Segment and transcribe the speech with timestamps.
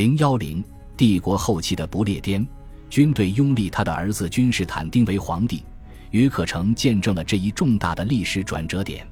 [0.00, 0.64] 零幺零，
[0.96, 2.48] 帝国后期的不列颠
[2.88, 5.62] 军队拥立他的儿子君士坦丁为皇帝，
[6.10, 9.06] 于可成见证了这一重大的历史转折点。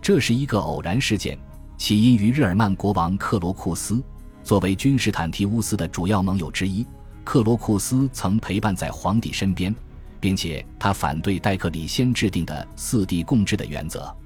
[0.00, 1.36] 这是一个偶然事件，
[1.76, 4.00] 起因于日耳曼国王克罗库斯。
[4.44, 6.86] 作为君士坦提乌斯的主要盟友之一，
[7.24, 9.74] 克罗库斯曾陪伴在皇帝身边，
[10.20, 14.16] 并且他反对戴克里先制定的四帝共治的原则。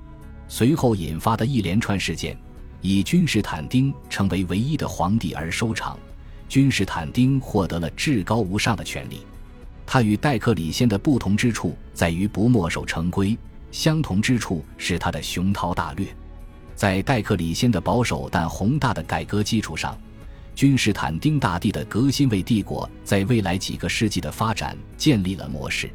[0.48, 2.36] 随后引发的一连串事件，
[2.87, 5.98] 以君士坦丁成为唯一的皇帝而收场。
[6.50, 9.22] 君士坦丁获得了至高无上的权利。
[9.86, 13.39] 他与戴克里先的不同之处在于不墨守成规，
[13.72, 16.07] 相同之处是他的雄韬大略。
[16.75, 19.99] 在戴克里先的保守但宏大的改革基础上，
[20.55, 25.91] 君士坦丁大帝的革新为帝国在未来几个世纪的发展建立了模式。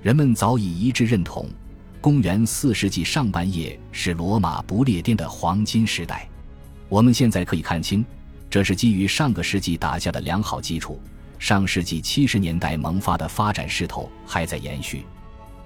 [0.00, 1.46] 人们早已一致认同，
[2.00, 6.26] 公元四世纪上半叶是罗马不列颠的黄金时代。
[6.92, 8.04] 我们现在可以看清，
[8.50, 11.00] 这是基于上个世纪打下的良好基础。
[11.38, 15.06] 上世纪七十年代萌发的发展势头还在延续。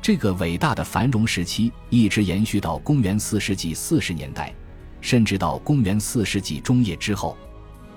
[0.00, 4.54] 这个伟大的繁荣时期一直延续到公元四世纪四十年代，
[5.00, 7.36] 甚至到公元四世纪中叶之后。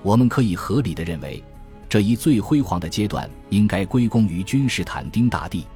[0.02, 1.44] 我们可以合理的认为，
[1.88, 5.68] 这一最辉煌的阶段应该归功于君士坦丁大帝。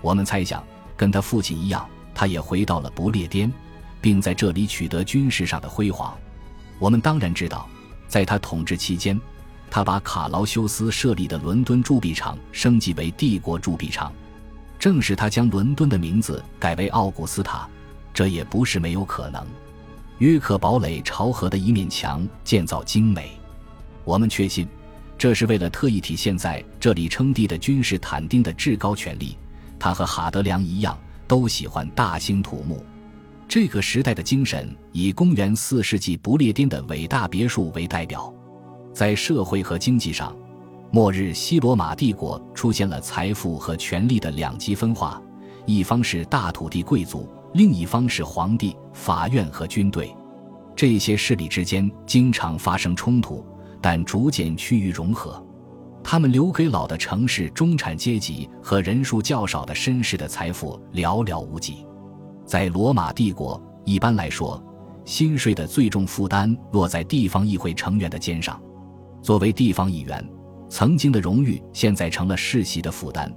[0.00, 0.64] 我们猜想，
[0.96, 1.84] 跟他父亲一样，
[2.14, 3.52] 他也回到了不列颠，
[4.00, 6.16] 并在这里取得军事上的辉煌。
[6.82, 7.68] 我们当然知道，
[8.08, 9.16] 在他统治期间，
[9.70, 14.12] 他把卡劳修斯设立的伦敦铸币厂升级为帝国铸币厂。
[14.80, 17.68] 正是他将伦敦的名字改为奥古斯塔，
[18.12, 19.46] 这也不是没有可能。
[20.18, 23.30] 约克堡垒朝河的一面墙建造精美，
[24.02, 24.66] 我们确信，
[25.16, 29.38] 这是为了特意体现在这里称帝的君士坦丁的至高权力。
[29.78, 32.84] 他和哈德良一样，都喜欢大兴土木。
[33.54, 38.32] 这个时代的精神以公元四世纪不列颠的伟大别墅为代表，
[38.94, 40.34] 在社会和经济上。
[40.90, 45.20] 末日西罗马帝国出现了财富和权力的两极分化，
[45.66, 50.10] 一方是大土地贵族，另一方是皇帝、法院和军队。
[50.74, 53.44] 这些势力之间经常发生冲突，
[53.82, 55.46] 但逐渐趋于融合。
[56.02, 61.84] 他们留给老的城市中产阶级和人数较少的绅士的财富寥寥无几。
[62.44, 64.62] 在罗马帝国，一般来说，
[65.04, 68.60] 薪税的最重负担落在地方议会成员的肩上。
[69.22, 70.26] 作为地方议员。
[70.74, 73.30] 曾经的荣誉现在成了世袭的负担，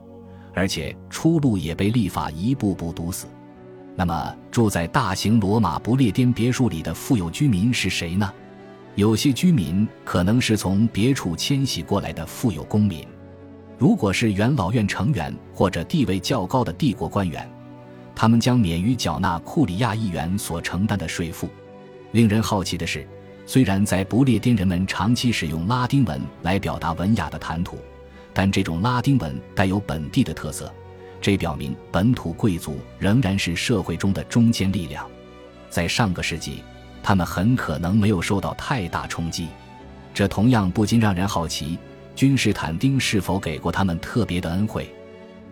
[0.54, 3.28] 而且出路也被立法一步步堵死。
[3.94, 8.32] 那么，住在大型罗马不列颠别墅里的富有居民是谁呢？
[8.96, 13.06] 有些居民可能是从别处迁徙过来的富有公民，
[13.78, 17.46] 如果是元老院成员或者地位较高的帝国官员，
[18.16, 21.50] 他们将免于缴纳库里亚议员所承担的税赋。
[22.12, 23.06] 令人好奇的是。
[23.48, 27.78] 虽然在不列颠人们长期使用拉丁文来表达文雅的谈吐，
[28.34, 30.74] 但这种拉丁文带有本地的特色，
[31.22, 35.08] 这表明本土贵族仍然是社会中的中坚力量。
[35.70, 36.64] 在上个世纪，
[37.04, 39.48] 他们很可能没有受到太大冲击。
[40.12, 41.78] 这同样不禁让人好奇，
[42.16, 44.92] 君士坦丁是否给过他们特别的恩惠？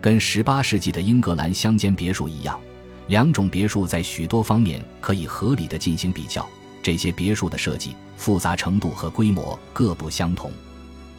[0.04, 2.60] 跟18世纪的英格兰乡间别墅一样，
[3.06, 6.46] 两种别墅在许多方面可以合理的进行比较。
[6.82, 10.52] 这些别墅的设计复杂程度和规模各不相同，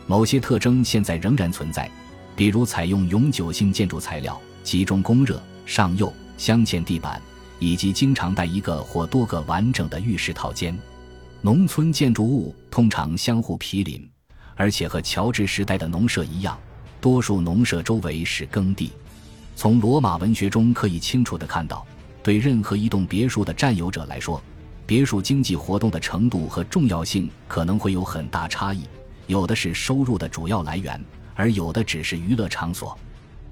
[0.06, 1.90] 某些特征现在仍然存在，
[2.36, 7.20] 比如采用永久性建筑材料、集中供热、上釉、镶嵌地板，
[7.58, 10.78] 以及经常带一个或多个完整的浴室套间。
[11.42, 14.08] 农村建筑物通常相互毗邻，
[14.54, 16.56] 而且和乔治时代的农舍一样，
[17.06, 18.92] 多数农舍周围是耕地。
[19.56, 21.86] 从罗马文学中可以清楚地看到，
[22.24, 24.42] 对任何一栋别墅的占有者来说。
[24.88, 28.86] 别墅经济活动的程度和重要性可能会有很大差异，
[29.28, 31.00] 有的是收入的主要来源，
[31.36, 32.98] 而有的只是娱乐场所。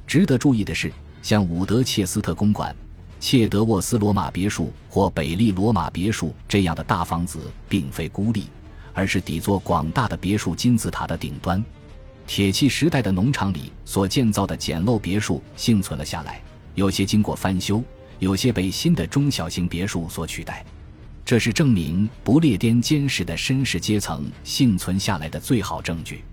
[0.07, 0.91] 值得注意的是，
[1.21, 2.75] 像伍德切斯特公馆、
[3.19, 8.47] 切德沃斯罗马别墅或北利罗马别墅这样的大房子，并非孤立，
[8.93, 11.63] 而是底座广大的别墅金字塔的顶端。
[12.25, 16.41] 铁器时代的农场里所建造的简陋别墅幸存了下来，
[16.75, 17.83] 有些经过翻修，
[18.19, 20.65] 有些被新的中小型别墅所取代。
[21.25, 26.23] 这是证明不列颠坚实的绅士阶层幸存下来的最好证据。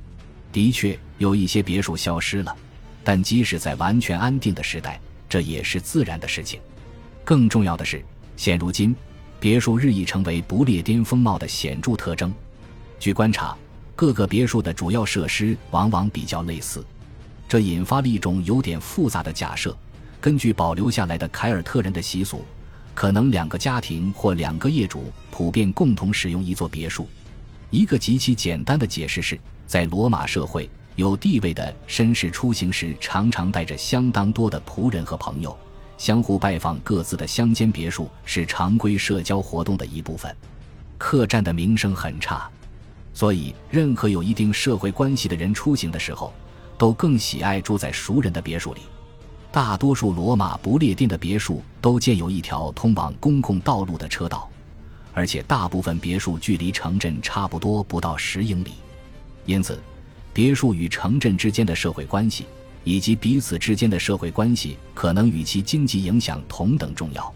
[0.52, 2.56] 的确，有一些别墅消失了，
[3.04, 6.58] 但即使在完全安定的时代，这也是自然的事情。
[7.24, 8.04] 更重要的是，
[8.36, 8.94] 现如今，
[9.38, 12.34] 别墅日益成为不列颠风貌的显著特征。
[12.98, 13.56] 据观察，
[14.00, 16.82] 各个别墅的主要设施往往比较类似，
[17.46, 19.76] 这引发了一种有点复杂的假设：
[20.22, 22.42] 根据保留下来的凯尔特人的习俗。
[22.94, 27.06] 可能两个家庭或两个业主普遍共同使用一座别墅，
[27.68, 35.54] 一个极其简单的解释是，在罗马社会，有地位的绅士出行时常常带着相当多的仆人和朋友，
[35.98, 40.34] 相互拜访各自的乡间别墅是常规社交活动的一部分。
[40.96, 42.50] 客栈的名声很差，
[43.12, 46.32] 所以任何有一定社会关系的人出行的时候，
[46.78, 48.80] 都更喜爱住在熟人的别墅里。
[49.52, 54.48] 大多数罗马不列颠的别墅都建有一条通往公共道路的车道，
[55.12, 58.74] 而且大部分别墅距离城镇差不多不到十英里，
[59.44, 59.78] 因此，
[60.32, 62.46] 别墅与城镇之间的社会关系
[62.84, 67.34] 以及彼此之间的社会关系可能与其经济影响同等重要。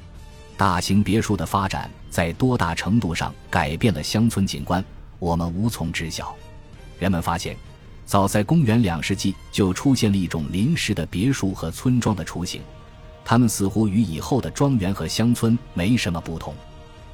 [0.56, 4.82] 大型别墅的发展在多大程度上改变了乡村景观，
[5.24, 6.36] 我们无从知晓。
[6.98, 7.56] 人们发现。
[8.06, 12.60] 早在公元两世纪，就出现了一种临时的别墅和村庄的雏形，
[13.24, 16.54] 它们似乎与以后的庄园和乡村没什么不同。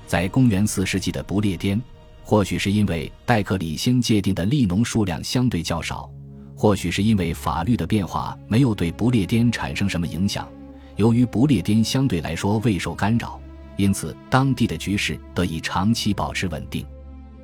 [0.08, 1.80] 在公元四世纪的不列颠，
[2.24, 6.10] 或许是因为戴克里先界定的利农数量相对较少，
[6.56, 10.48] 或许是因为法律的变化没有对不列颠产生什么影响。
[10.96, 13.40] 由于不列颠相对来说未受干扰，
[13.76, 16.84] 因此当地的局势得以长期保持稳定。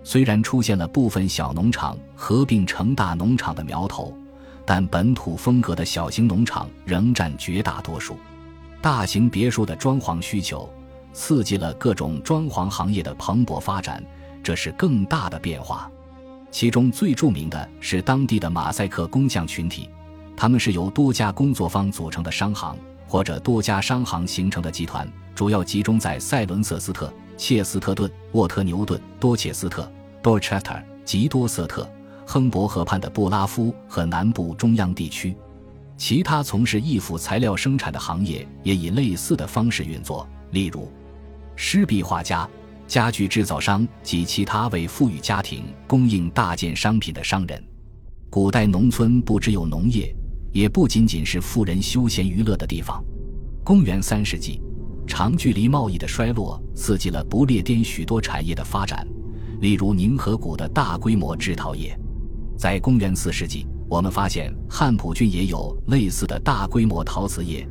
[0.07, 4.17] 虽然出现了部分小农场合并成大农场的苗头，
[4.65, 8.17] 但本土风格的小型农场仍占绝大多数。
[8.81, 10.71] 大型别墅的装潢需求
[11.13, 14.01] 刺激了各种装潢行业的蓬勃发展，
[14.45, 15.91] 这是更大的变化。
[16.53, 19.91] 其中最著名的是当地的马赛克工匠群体，
[20.37, 22.79] 他们是由多家工作坊组成的商行
[23.09, 25.05] 或者多家商行形成的集团，
[25.35, 29.91] 主要集中在塞伦瑟斯特、切斯特顿、沃特牛顿、多切斯特。
[30.27, 31.89] Dorchester、吉多瑟特、
[32.27, 35.37] 亨伯河畔的布拉夫和南部中央地区，
[35.97, 40.91] 其他从事易腐材料生产的行业也以类似的方式运作，例如
[41.55, 42.49] 湿壁画家、
[42.89, 47.65] 家具制造商及其他为富裕家庭供应大件商品的商人。
[48.29, 50.13] 古代农村不只有农业，
[50.53, 53.01] 也不仅仅是富人休闲娱乐的地方。
[53.63, 54.61] 公元三世纪，
[55.07, 59.07] 长距离贸易的衰落刺激了不列颠许多产业的发展。
[59.61, 61.99] 例如宁河谷的大规模制陶业，
[62.59, 67.67] 在公元四世纪，我们发现汉普郡也有类似的大规模陶瓷业。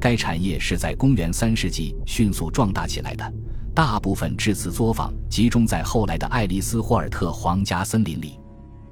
[0.00, 3.32] 该产业是在公元三世纪迅速壮大起来的，
[3.74, 8.38] 大部分制瓷作坊集中在后来的爱丽丝霍尔特皇家森林里。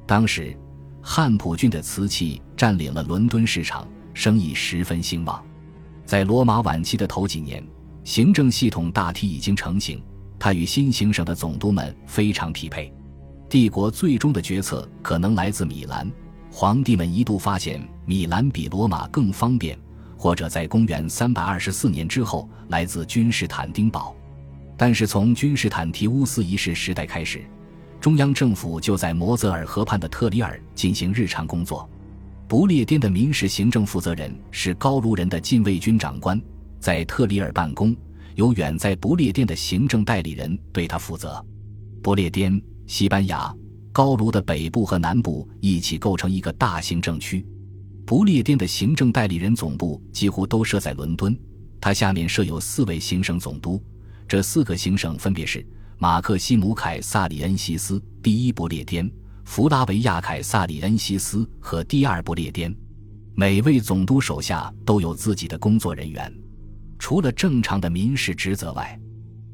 [0.06, 0.56] 当时，
[1.00, 5.40] 汉普郡的瓷器占领了伦敦市场，生意十分兴旺。
[6.04, 7.64] 在罗马晚期的头几年，
[8.02, 10.02] 行政系统大体已经成型。
[10.38, 12.92] 他与新行省的总督们非常匹配，
[13.48, 16.10] 帝国最终的决策可能来自米兰。
[16.50, 19.78] 皇帝们一度发现米兰比罗马更方便，
[20.16, 24.14] 或者在公元三百二十四年之后来自君士坦丁堡。
[24.76, 27.44] 但是从君士坦提乌斯一世时代开始，
[28.00, 31.88] 中央政府就在摩泽尔河畔的特里尔进行日常工作。
[32.46, 36.40] 不列颠的民事行政负责人是高卢人的禁卫军长官，
[36.78, 37.96] 在特里尔办公。
[38.36, 41.44] 由远在不列颠的行政代理人对他负责。
[42.02, 43.52] 不列颠、西班牙、
[43.92, 47.44] 高卢的北部和南部一起构成一个大行政区。
[48.04, 51.36] 不列颠的行政代理人总部几乎都设在伦敦，
[51.80, 53.82] 它下面设有四位行省总督。
[54.28, 55.66] 这四个行省分别是
[55.98, 59.10] 马克西姆·凯撒里恩西斯第一不列颠、
[59.46, 62.72] 弗拉维亚·凯撒里恩西斯和第二不列颠。
[63.34, 66.32] 每位总督手下都有自己的工作人员。
[66.98, 68.98] 除了正常的民事职责外，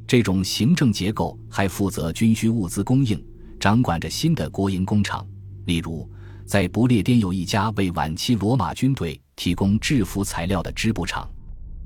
[0.06, 3.22] 这种行政结构还负责军需物资供应，
[3.58, 5.26] 掌管着新的国营工厂。
[5.64, 6.08] 例如，
[6.44, 11.28] 在不列颠有一家为晚期罗马军队提供制服材料的织布厂。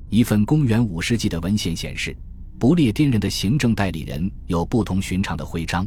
[0.09, 2.15] 一份公元五世纪的文献显示，
[2.59, 5.85] 不列颠人的行政代理人有不同寻常的徽章，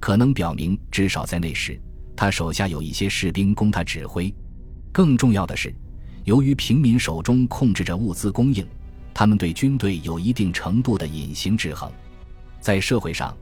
[0.00, 1.80] 可能表明至少在那时，
[2.16, 4.32] 他手下有一些士兵供他指挥。
[4.92, 5.74] 更重要的是，
[6.24, 8.66] 由于平民手中控制着物资供应。
[9.18, 11.90] 他们对军队有一定程度的隐形制衡，
[12.60, 13.34] 在社会上，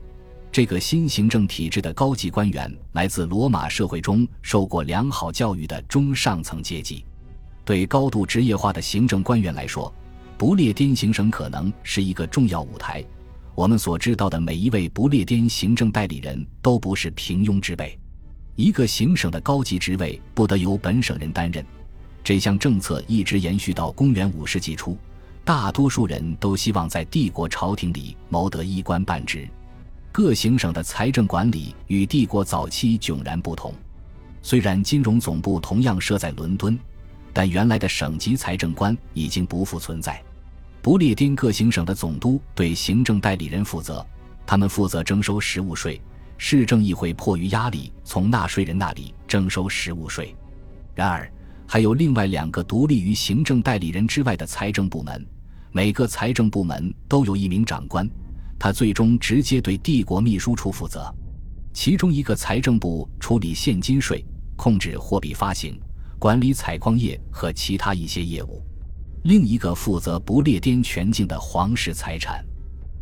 [0.49, 7.03] 这个新行政体制的高级官员来自罗马社会中受过良好教育的中上层阶级。
[7.65, 9.93] 对高度职业化的行政官员来说，
[10.37, 13.03] 不列颠行省可能是一个重要舞台。
[13.53, 17.99] 我们所知道的每一位不列颠行政代理人都不是平庸之辈。
[18.55, 21.65] 一个行省的高级职位不得由本省人担任，
[22.23, 24.97] 这项政策一直延续到公元五世纪初。
[25.45, 29.47] 大多数人都希望在帝国朝廷里谋得一官半职。
[30.11, 33.71] 各行省的财政管理与帝国早期迥然不同。
[34.41, 36.75] 虽然金融总部同样设在伦敦，
[37.31, 40.19] 但原来的省级财政官已经不复存在。
[40.81, 44.03] 不列颠各行省的总督对行政代理人负责，
[44.47, 46.01] 他们负责征收食物税、
[46.39, 50.35] 市政议会迫于压力从纳税人那里征收实物税。
[50.95, 51.31] 然而，
[51.67, 55.23] 还有另外两个独立于行政代理人之外的财政部门，
[55.75, 58.09] 每个财政部门都有一名长官，
[58.57, 61.13] 他最终直接对帝国秘书处负责。
[61.73, 64.23] 其中一个财政部处理现金税，
[64.55, 65.77] 控制货币发行，
[66.17, 68.63] 管理采矿业和其他一些业务；
[69.25, 72.41] 另一个负责不列颠全境的皇室财产，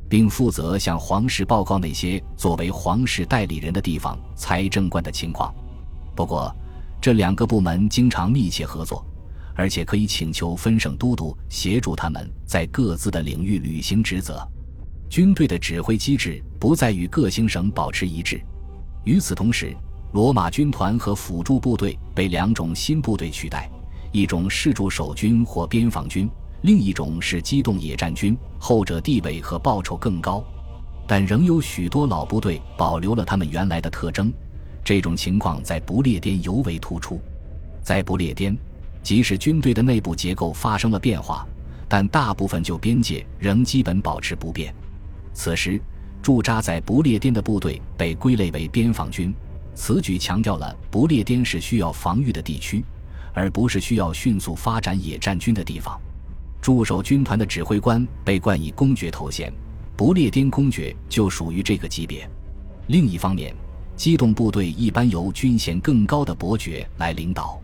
[0.10, 5.54] 并负责向皇室报告那些作为皇室代理人的地方财政官的情况。
[6.16, 6.52] 不过，
[7.00, 9.06] 这两个部门经常密切合作，
[9.56, 14.46] 而且可以请求分省都督协助他们在各自的领域履行职责。
[15.10, 18.42] 军队的指挥机制不再与各行省保持一致。
[19.04, 19.76] 与此同时，
[20.14, 23.70] 罗马军团和辅助部队被两种新部队取代：
[24.12, 26.30] 一种是驻守军或边防军，
[26.62, 28.38] 另一种是机动野战军。
[28.58, 30.44] 后者地位和报酬更高，
[31.06, 34.32] 但仍有许多老部队保留了他们原来的特征。
[34.84, 37.20] 这种情况在不列颠尤为突出。
[37.82, 38.58] 在不列颠，
[39.04, 41.46] 即使军队的内部结构发生了变化，
[41.88, 44.74] 但大部分旧边界仍基本保持不变。
[45.34, 45.80] 此时，
[46.22, 49.34] 驻扎在不列颠的部队被归类为边防军。
[49.76, 52.84] 此举强调了不列颠是需要防御的地区，
[53.34, 56.00] 而不是需要迅速发展野战军的地方。
[56.62, 59.52] 驻守军团的指挥官被冠以公爵头衔，
[59.98, 62.30] 不列颠公爵就属于这个级别。
[62.88, 63.54] 另一方面，
[63.96, 67.60] 机动部队一般由军衔更高的伯爵来领导。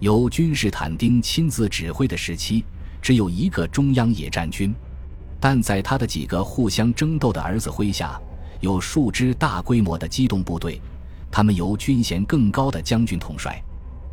[0.00, 2.64] 由君士坦丁亲自指挥的时期，
[3.02, 4.74] 只有一个中央野战军，
[5.38, 8.18] 但在他的几个互相争斗的儿子麾下，
[8.60, 10.80] 有数支大规模的机动部队，
[11.30, 13.62] 他们由军衔更高的将军统帅。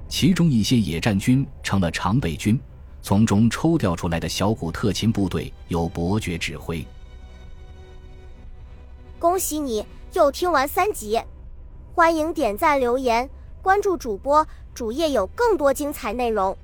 [0.10, 2.60] 其中一些野战军成了常备军，
[3.02, 6.86] 从中抽调出来的小股特勤部队由伯爵指挥。
[9.18, 11.18] 恭喜你又听完三集。
[11.94, 13.30] 欢迎点赞、留言、
[13.62, 14.46] 关注主播，
[14.78, 16.56] 主页有更多精彩内容。